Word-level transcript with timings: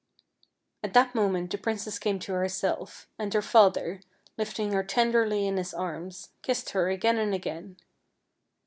At 0.83 0.95
that 0.95 1.13
moment 1.13 1.51
the 1.51 1.59
princess 1.59 1.99
came 1.99 2.17
to 2.21 2.31
herself, 2.33 3.07
and 3.19 3.31
her 3.35 3.41
father, 3.43 4.01
lifting 4.35 4.71
her 4.71 4.83
tenderly 4.83 5.45
in 5.45 5.57
his 5.57 5.75
arms, 5.75 6.29
kissed 6.41 6.71
her 6.71 6.89
again 6.89 7.19
and 7.19 7.35
again. 7.35 7.77